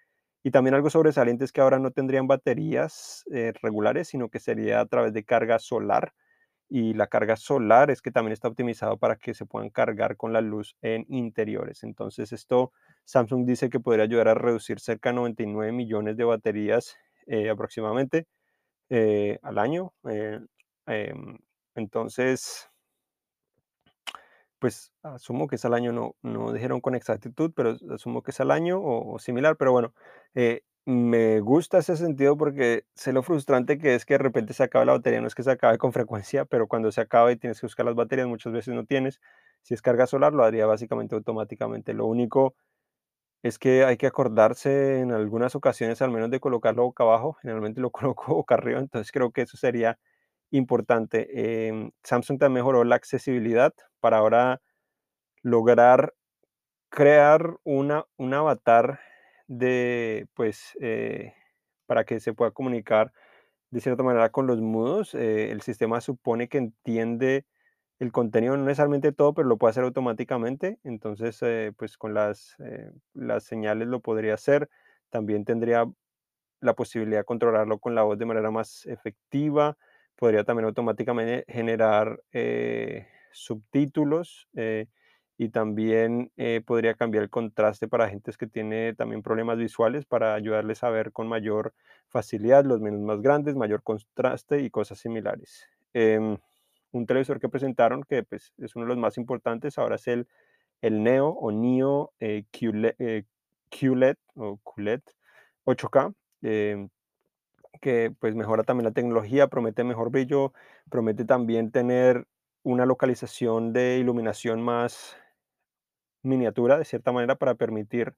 [0.45, 4.81] Y también algo sobresaliente es que ahora no tendrían baterías eh, regulares, sino que sería
[4.81, 6.15] a través de carga solar
[6.69, 10.33] y la carga solar es que también está optimizado para que se puedan cargar con
[10.33, 11.83] la luz en interiores.
[11.83, 12.73] Entonces esto
[13.05, 18.27] Samsung dice que podría ayudar a reducir cerca de 99 millones de baterías eh, aproximadamente
[18.91, 19.93] eh, al año.
[20.11, 20.41] eh,
[20.87, 21.39] em,
[21.75, 22.71] entonces
[24.59, 28.41] pues asumo que es al año, no, no dijeron con exactitud, pero asumo que es
[28.41, 29.95] al año o, similar, pero bueno,
[30.89, 34.87] me gusta ese sentido porque sé lo frustrante que es que de repente se acaba
[34.87, 37.61] la batería, no es que se acabe con frecuencia, pero cuando se acaba y tienes
[37.61, 39.21] que buscar las baterías, muchas veces no tienes.
[39.63, 41.93] Si es carga solar, lo haría básicamente automáticamente.
[41.93, 42.55] Lo único
[43.43, 47.81] es que hay que acordarse en algunas ocasiones al menos de colocarlo boca abajo, generalmente
[47.81, 49.99] lo coloco boca arriba, entonces creo que eso sería
[50.51, 51.69] importante.
[51.69, 54.63] Em, Samsung también mejoró la accesibilidad para ahora
[55.43, 56.15] lograr
[56.91, 59.01] crear una, un avatar
[59.49, 61.35] de, pues, eh,
[61.87, 63.13] para que se pueda comunicar
[63.71, 65.15] de cierta manera con los mudos.
[65.15, 67.47] eh, el sistema supone que entiende
[68.01, 70.79] el contenido, no necesariamente todo, pero lo puede hacer automáticamente.
[70.85, 72.57] Entonces, eh, pues con las,
[73.15, 74.71] las señales lo podría hacer.
[75.11, 75.87] También tendría
[76.61, 79.79] la posibilidad de controlarlo con la voz de manera más efectiva.
[80.17, 82.21] Podría también automáticamente generar
[83.33, 84.49] subtítulos
[85.39, 90.35] y también eh, podría cambiar el contraste para gentes que tiene también problemas visuales para
[90.35, 91.73] ayudarles a ver con mayor
[92.09, 95.69] facilidad los menús más grandes, mayor contraste y cosas similares.
[95.95, 96.37] Em,
[96.91, 100.27] un televisor que presentaron que pues, es uno de los más importantes ahora es el,
[100.83, 103.25] el Neo o Neo eh, QLED, eh,
[103.71, 105.03] QLED o QLED
[105.67, 106.89] 8K eh,
[107.81, 110.53] que pues mejora también la tecnología, promete mejor brillo,
[110.91, 112.27] promete también tener
[112.65, 115.17] una localización de iluminación más
[116.23, 118.15] miniatura de cierta manera para permitir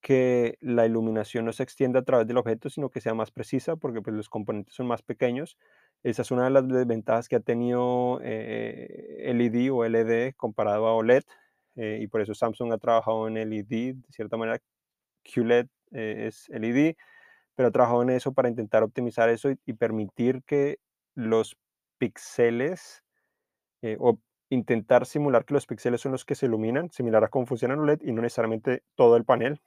[0.00, 3.76] que la iluminación no se extienda a través del objeto, sino que sea más precisa
[3.76, 5.58] porque pues, los componentes son más pequeños.
[6.02, 10.94] Esa es una de las desventajas que ha tenido eh, LED o LED comparado a
[10.94, 11.24] OLED
[11.76, 14.60] eh, y por eso Samsung ha trabajado en LED, de cierta manera
[15.24, 16.94] QLED eh, es LED
[17.56, 20.78] pero he trabajado en eso para intentar optimizar eso y, y permitir que
[21.14, 21.56] los
[21.98, 23.02] píxeles
[23.98, 24.18] o
[24.50, 27.86] intentar simular que los píxeles son los que se iluminan, similar a cómo funciona un
[27.86, 29.60] LED y no necesariamente todo el panel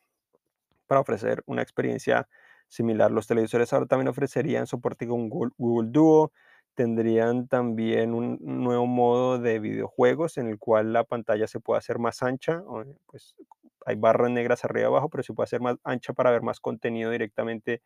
[0.87, 2.27] para ofrecer una experiencia
[2.67, 3.11] similar.
[3.11, 6.31] Los televisores ahora también ofrecerían soporte con Google, Duo,
[6.75, 11.99] tendrían también un nuevo modo de videojuegos en el cual la pantalla se puede hacer
[11.99, 12.63] más ancha,
[13.07, 13.35] pues
[13.85, 16.59] hay barras negras arriba y abajo, pero se puede hacer más ancha para ver más
[16.59, 17.81] contenido directamente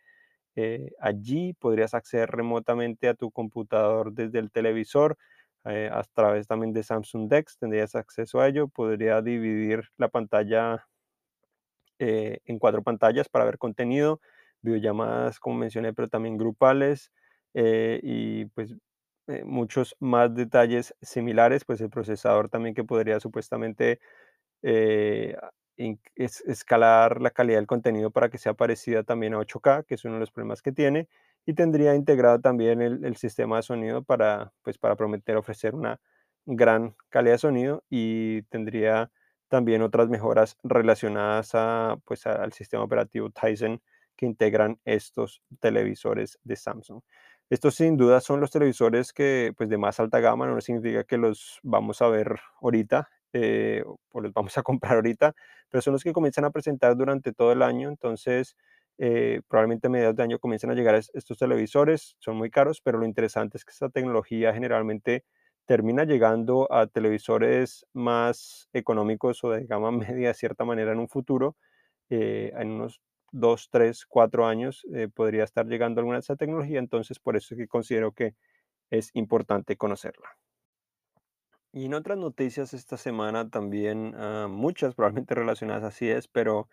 [0.56, 1.54] eh, allí.
[1.54, 5.18] Podrías acceder remotamente a tu computador desde el televisor.
[5.66, 8.68] Eh, a través también de Samsung Dex tendrías acceso a ello.
[8.68, 10.86] Podría dividir la pantalla
[12.00, 14.20] eh, en cuatro pantallas para ver contenido,
[14.62, 17.12] videollamadas, como mencioné, pero también grupales
[17.54, 18.76] eh, y pues
[19.46, 24.00] muchos más detalles similares, pues el procesador también que podría supuestamente
[26.16, 30.16] escalar la calidad del contenido para que sea parecida también a 8K, que es uno
[30.16, 31.08] de los problemas que tiene,
[31.46, 36.00] y tendría integrado también el, sistema de sonido para, pues, para prometer ofrecer una
[36.46, 39.12] gran calidad de sonido y tendría
[39.50, 43.82] también otras mejoras relacionadas a, pues, al sistema operativo Tizen
[44.16, 47.02] que integran estos televisores de Samsung.
[47.50, 51.18] Estos sin duda son los televisores que, pues, de más alta gama, no significa que
[51.18, 55.36] los vamos a ver ahorita, eh, o los vamos a comprar ahorita,
[55.70, 58.56] pero son los que comienzan a presentar durante todo el año, entonces
[58.98, 62.82] eh, probablemente a mediados de año comiencen a llegar es- estos televisores, son muy caros,
[62.82, 65.26] pero lo interesante es que esta tecnología generalmente
[65.66, 71.10] termina llegando a televisores más económicos o de gama media de cierta manera en un
[71.10, 71.58] futuro,
[72.10, 73.02] eh, en unos
[73.32, 77.56] dos, tres, cuatro años eh, podría estar llegando alguna de esa tecnología, entonces por eso
[77.56, 78.36] es que considero que
[78.92, 80.38] es importante conocerla.
[81.72, 86.70] Y en otras noticias esta semana también, ah, muchas probablemente relacionadas así es, pero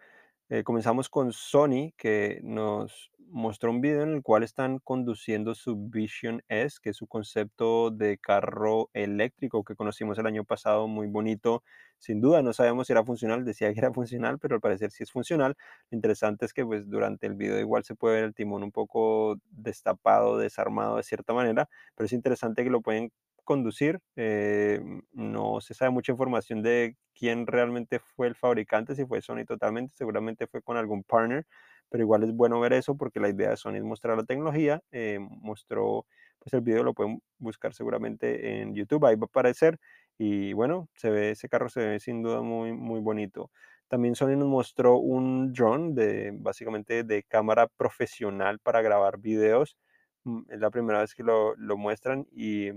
[0.51, 5.77] eh, comenzamos con Sony, que nos mostró un video en el cual están conduciendo su
[5.77, 11.07] Vision S, que es su concepto de carro eléctrico que conocimos el año pasado, muy
[11.07, 11.63] bonito.
[11.99, 15.05] Sin duda, no sabemos si era funcional, decía que era funcional, pero al parecer sí
[15.05, 15.57] es funcional.
[15.91, 18.73] Lo interesante es que pues, durante el video igual se puede ver el timón un
[18.73, 23.13] poco destapado, desarmado de cierta manera, pero es interesante que lo pueden
[23.51, 24.01] conducir.
[24.17, 24.81] eh,
[25.13, 29.95] no se sabe mucha información de quién realmente fue el fabricante, si fue Sony totalmente,
[29.97, 31.47] seguramente fue con algún partner,
[31.89, 34.83] pero igual es bueno ver eso porque la idea de Sony es mostrar la tecnología.
[34.93, 36.07] eh, mostró,
[36.39, 39.79] pues el video lo pueden buscar seguramente en YouTube, ahí va a aparecer.
[40.19, 43.51] Y bueno, se ve, ese carro se ve sin duda muy, muy bonito.
[43.89, 49.77] También Sony nos mostró un drone de básicamente de cámara profesional para grabar videos.
[50.25, 52.71] Mm, Es la primera vez que lo, lo muestran y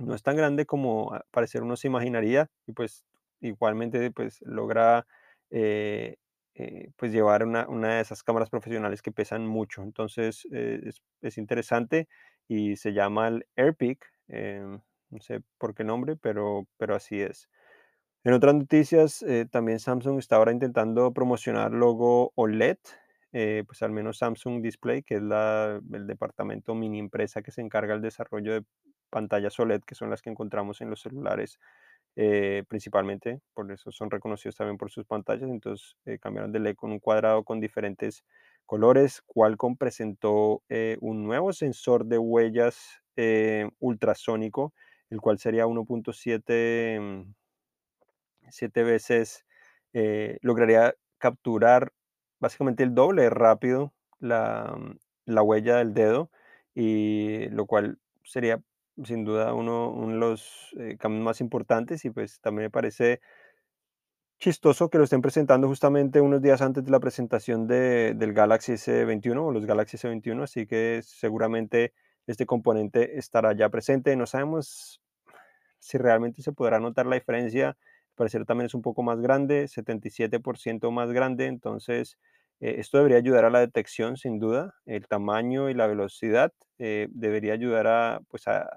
[0.00, 3.04] no es tan grande como parecer uno se imaginaría y pues
[3.40, 5.06] igualmente pues logra
[5.50, 6.16] eh,
[6.54, 9.82] eh, pues llevar una, una de esas cámaras profesionales que pesan mucho.
[9.82, 12.08] Entonces eh, es, es interesante
[12.48, 14.04] y se llama el AirPic.
[14.28, 17.48] em, No sé por qué nombre, pero, pero así es.
[18.24, 22.78] En otras noticias, también Samsung está ahora intentando promocionar logo OLED,
[23.66, 27.94] pues al menos Samsung Display, que es la, el departamento mini empresa que se encarga
[27.94, 28.64] del desarrollo de
[29.10, 31.58] pantallas OLED, que son las que encontramos en los celulares
[32.16, 36.92] eh, principalmente, por eso son reconocidos también por sus pantallas, entonces cambiaron de LED con
[36.92, 38.24] un cuadrado con diferentes
[38.66, 39.22] colores.
[39.26, 40.62] Qualcomm presentó
[41.00, 43.00] un nuevo sensor de huellas
[43.80, 44.74] ultrasónico,
[45.10, 47.26] el cual sería 1.7
[48.48, 49.44] siete veces,
[49.92, 51.92] eh, lograría capturar
[52.40, 56.30] básicamente el doble rápido la, mm, la huella del dedo,
[56.74, 58.62] y lo cual sería
[59.04, 63.20] sin duda uno, uno de los eh, cambios más importantes y pues también me parece
[64.38, 68.72] chistoso que lo estén presentando justamente unos días antes de la presentación de, del Galaxy
[68.72, 71.92] S21 o los Galaxy S21, así que seguramente
[72.26, 74.16] este componente estará ya presente.
[74.16, 75.02] No sabemos
[75.78, 77.76] si realmente se podrá notar la diferencia
[78.20, 82.18] parecer también es un poco más grande, 77% más grande, entonces
[82.60, 87.08] eh, esto debería ayudar a la detección sin duda, el tamaño y la velocidad eh,
[87.10, 88.68] debería ayudar a, pues a,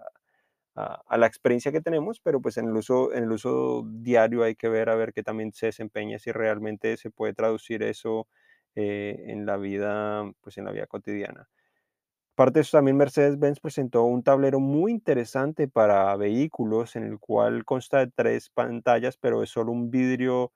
[0.76, 4.56] a, la experiencia que tenemos, pero pues en el, uso, en el uso diario hay
[4.56, 8.28] que ver a ver qué también se desempeña, si realmente se puede traducir eso
[8.76, 11.48] eh, en la vida, pues en la vida cotidiana.
[12.34, 17.64] Aparte de eso, también Mercedes-Benz presentó un tablero muy interesante para vehículos en el cual
[17.66, 20.52] consta de tres pantallas, pero es solo un vidrio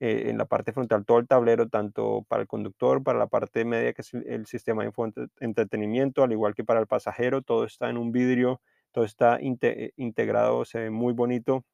[0.00, 3.64] eh, en la parte frontal, todo el tablero, tanto para el conductor, para la parte
[3.64, 4.92] media, que es el, sistema de
[5.40, 8.60] entretenimiento, al igual que para el pasajero, todo está en un vidrio,
[8.92, 11.64] todo está eh, integrado, se ve muy bonito.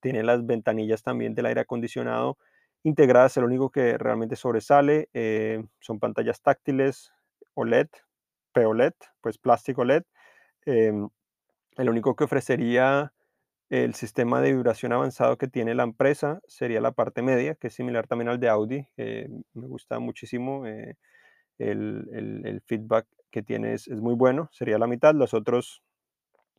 [0.00, 2.38] Tiene las ventanillas también del aire acondicionado
[2.82, 7.10] integradas, el único que realmente sobresale eh, son pantallas táctiles
[7.54, 7.88] OLED
[8.56, 10.04] POLED, pues plástico LED.
[10.64, 11.08] Em,
[11.76, 13.12] el único que ofrecería
[13.68, 17.74] el sistema de vibración avanzado que tiene la empresa sería la parte media, que es
[17.74, 18.86] similar también al de Audi.
[18.96, 20.66] me gusta muchísimo.
[20.66, 20.94] Eh,
[21.58, 24.48] el, feedback que tiene es, muy bueno.
[24.52, 25.14] Sería la mitad.
[25.14, 25.82] Los otros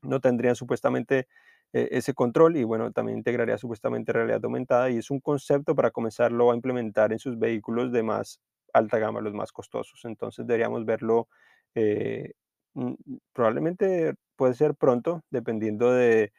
[0.01, 1.27] no tendrían supuestamente
[1.73, 5.91] eh, ese control y bueno, también integraría supuestamente realidad aumentada y es un concepto para
[5.91, 8.39] comenzarlo a implementar en sus vehículos de más
[8.73, 10.05] alta gama, los más costosos.
[10.05, 11.27] Entonces deberíamos verlo
[11.75, 12.33] eh,
[12.73, 12.93] mm,
[13.33, 16.31] probablemente puede ser pronto, dependiendo de,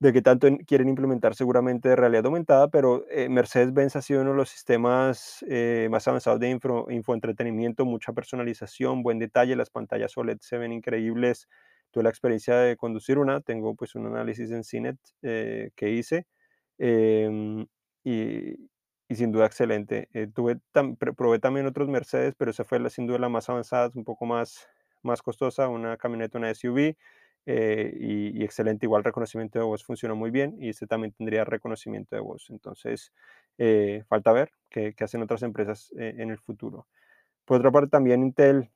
[0.00, 4.36] de qué tanto quieren implementar seguramente realidad aumentada, pero eh, Mercedes-Benz ha sido uno de
[4.38, 10.38] los sistemas eh, más avanzados de info, infoentretenimiento, mucha personalización, buen detalle, las pantallas OLED
[10.40, 11.48] se ven increíbles.
[11.92, 16.26] Tuve la experiencia de conducir una, tengo pues un análisis en CINET que hice
[16.78, 17.66] em,
[18.04, 18.54] y,
[19.08, 20.08] y sin duda excelente.
[20.12, 20.58] Eh, tuve
[21.16, 24.26] probé también otros Mercedes, pero esa fue la, sin duda la más avanzada, un poco
[24.26, 24.66] más,
[25.02, 26.96] más costosa, una camioneta, una SUV,
[27.46, 32.16] eh, y, excelente, igual reconocimiento de voz funcionó muy bien, y este también tendría reconocimiento
[32.16, 32.50] de voz.
[32.50, 33.12] Entonces,
[33.58, 36.86] eh, falta ver qué, hacen otras empresas en el futuro.
[37.44, 38.70] Por otra parte, también Intel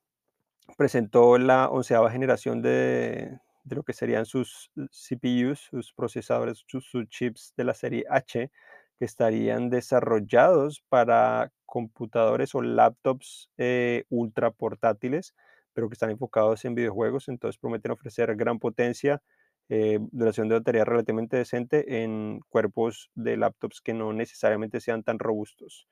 [0.76, 7.08] presentó la onceava generación de, de lo que serían sus CPUs, sus procesadores, sus, sus
[7.08, 8.50] chips de la serie H,
[8.98, 15.34] que estarían desarrollados para computadores o laptops eh, ultra portátiles,
[15.74, 19.22] pero que están enfocados en videojuegos, entonces prometen ofrecer gran potencia,
[19.68, 25.18] eh, duración de batería relativamente decente en cuerpos de laptops que no necesariamente sean tan
[25.18, 25.86] robustos.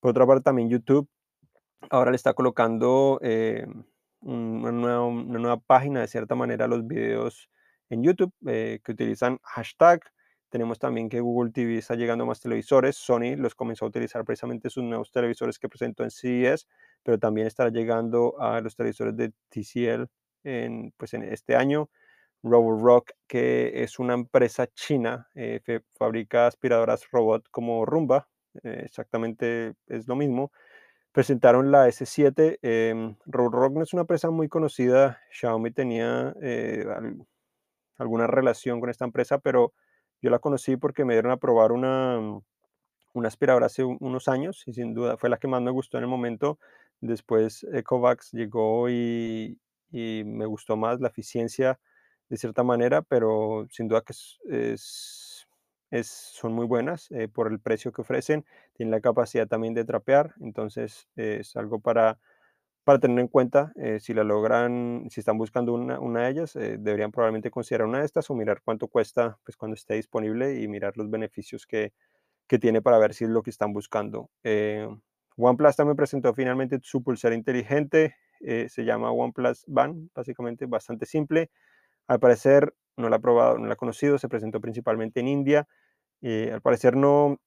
[0.00, 1.08] Por otra parte, también YouTube
[1.90, 3.66] ahora le está colocando eh,
[4.20, 7.50] una, nueva, página de cierta manera a los videos
[7.90, 10.00] en YouTube que utilizan hashtag
[10.48, 12.96] tenemos también que Google TV está llegando a más televisores.
[12.96, 16.68] Sony los comenzó a utilizar precisamente sus nuevos televisores que presentó en CES,
[17.02, 20.08] pero también estará llegando a los televisores de TCL
[20.44, 21.90] en, pues en este año.
[22.42, 25.60] Roborock, que es una empresa china, eh,
[25.98, 28.28] fabrica aspiradoras robot como Rumba,
[28.62, 30.52] eh, exactamente es lo mismo.
[31.12, 32.58] Presentaron la S7.
[32.62, 35.20] Eh, Roborock no es una empresa muy conocida.
[35.30, 36.84] Xiaomi tenía eh,
[37.98, 39.72] alguna relación con esta empresa, pero
[40.20, 42.18] yo la conocí porque me dieron a probar una,
[43.14, 46.04] una aspiradora hace unos años y sin duda fue la que más me gustó en
[46.04, 46.58] el momento.
[47.00, 51.80] Después Ecovacs llegó y, y me gustó más la eficiencia
[52.28, 55.46] de cierta manera, pero sin duda que es,
[55.90, 58.44] es, son muy buenas eh, por el precio que ofrecen.
[58.74, 62.18] Tienen la capacidad también de trapear, entonces es algo para
[62.84, 66.54] para tener en cuenta, eh, si la logran, si están buscando una, una de ellas,
[66.56, 70.60] eh, deberían probablemente considerar una de estas o mirar cuánto cuesta pues, cuando esté disponible
[70.60, 71.92] y mirar los beneficios que,
[72.48, 74.30] que tiene para ver si es lo que están buscando.
[75.36, 81.50] Eh, OnePlus también presentó finalmente su pulsera inteligente, se llama OnePlus Band, básicamente bastante simple.
[82.06, 85.68] Al parecer no la ha probado, no la ha conocido, se presentó principalmente en India.
[86.22, 87.38] Eh, al parecer no,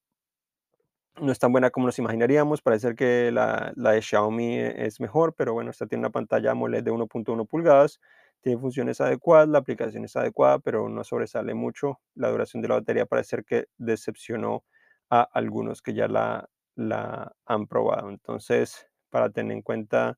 [1.19, 5.53] no es tan buena como nos imaginaríamos, parece que la, de Xiaomi es mejor, pero
[5.53, 7.99] bueno, esta tiene una pantalla AMOLED de 1.1 pulgadas,
[8.41, 11.99] tiene funciones adecuadas, la aplicación es adecuada, pero no sobresale mucho.
[12.15, 14.63] La duración de la batería parece que decepcionó
[15.09, 18.09] a algunos que ya la, la han probado.
[18.09, 20.17] Entonces, para tener en cuenta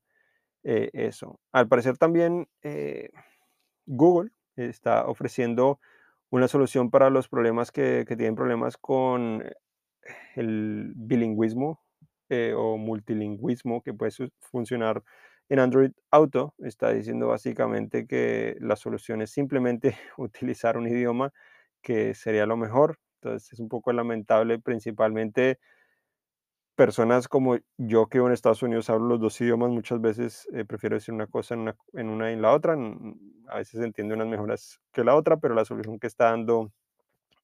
[0.64, 1.40] eh, eso.
[1.52, 3.10] Al parecer también eh,
[3.86, 5.80] Google está ofreciendo
[6.30, 9.44] una solución para los problemas que, tienen problemas con
[10.36, 11.80] el bilingüismo
[12.28, 15.02] eh, o multilingüismo que puede funcionar
[15.48, 16.54] en Android Auto.
[16.58, 21.32] Está diciendo básicamente que la solución es simplemente utilizar un idioma
[21.82, 22.98] que sería lo mejor.
[23.20, 25.58] Entonces es un poco lamentable, principalmente
[26.76, 30.96] personas como yo que en Estados Unidos hablo los dos idiomas, muchas veces eh, prefiero
[30.96, 32.74] decir una cosa en una, en una y en la otra.
[33.48, 36.72] A veces entiende unas mejoras que la otra, pero la solución que está dando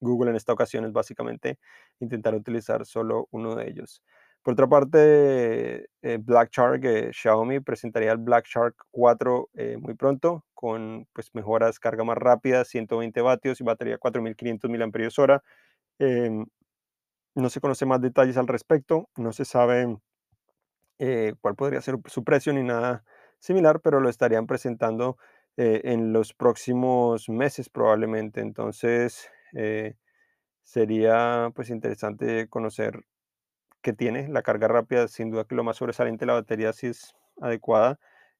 [0.01, 1.59] Google en esta ocasión es básicamente
[2.01, 4.03] intentar utilizar solo uno de ellos.
[4.43, 9.95] Por otra parte, eh, Black Shark, eh, Xiaomi presentaría el Black Shark 4 eh, muy
[9.95, 15.41] pronto con pues, mejoras, carga más rápida, 120 vatios y batería 4500 mAh.
[17.39, 19.97] No se conoce más detalles al respecto, no se sabe
[21.41, 23.05] cuál podría ser su precio ni nada
[23.39, 25.17] similar, pero lo estarían presentando
[25.57, 28.41] en los próximos meses probablemente.
[28.41, 29.95] Entonces, eh,
[30.63, 33.05] sería pues interesante conocer
[33.83, 35.09] qué tiene la carga rápida.
[35.09, 37.99] Sin duda que lo más sobresaliente la batería sí es adecuada.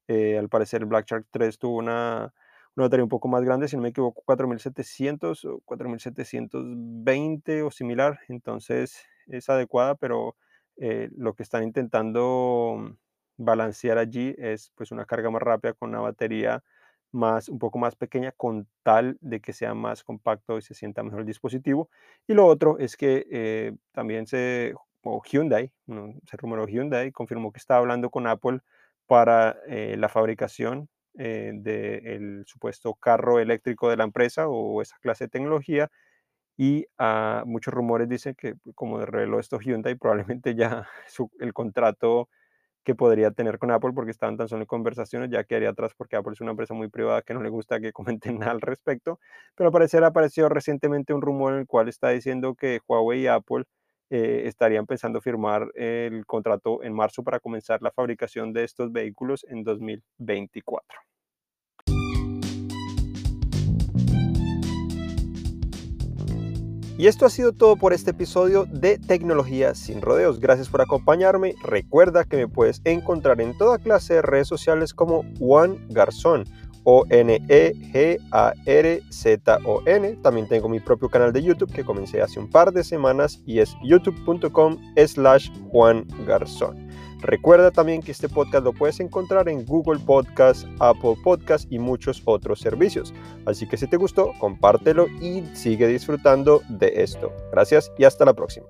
[0.09, 2.35] Eh, al parecer Black Shark 3 tuvo una,
[2.79, 8.21] una batería un poco más grande, si no me equivoco, 4700 o 4720 o similar.
[8.29, 10.37] Entonces es adecuada, pero
[10.77, 12.97] eh, lo que están intentando
[13.37, 16.63] balancear allí es pues una carga más rápida con una batería
[17.11, 21.03] más, un poco más pequeña con tal de que sea más compacto y se sienta
[21.03, 21.91] mejor el dispositivo.
[22.29, 25.73] Y lo otro es que eh, también se, o Hyundai,
[26.27, 28.61] se rumoró Hyundai, confirmó que estaba hablando con Apple
[29.09, 35.25] para eh, la fabricación eh, del supuesto carro eléctrico de la empresa o esa clase
[35.25, 35.91] de tecnología.
[36.57, 40.89] Y uh, muchos rumores dicen que, como reveló esto Hyundai, probablemente ya
[41.41, 42.29] el contrato
[42.85, 46.17] que podría tener con Apple porque estaban tan solo en conversaciones, ya quedaría atrás porque
[46.17, 49.21] Apple es una empresa muy privada que no le gusta que comenten nada al respecto.
[49.57, 53.27] Pero al parecer apareció recientemente un rumor en el cual está diciendo que Huawei y
[53.27, 53.65] Apple
[54.11, 59.45] eh, estarían pensando firmar el contrato en marzo para comenzar la fabricación de estos vehículos
[59.49, 61.08] en 2024.
[66.99, 70.41] Y esto ha sido todo por este episodio de Tecnología sin rodeos.
[70.41, 71.55] Gracias por acompañarme.
[71.63, 76.43] Recuerda que me puedes encontrar en toda clase de redes sociales como Juan Garzón.
[76.83, 77.39] O-N-E-G-A-R-Z-O-N.
[80.23, 83.61] También tengo mi propio canal de YouTube que comencé hace un par de semanas y
[83.61, 86.88] es youtube.com slash Juan Garzón.
[87.21, 92.23] Recuerda también que este podcast lo puedes encontrar en Google Podcast, Apple Podcast y muchos
[92.25, 93.13] otros servicios.
[93.47, 97.33] Así que si te gustó, compártelo y sigue disfrutando de esto.
[97.53, 98.67] Gracias y hasta la próxima.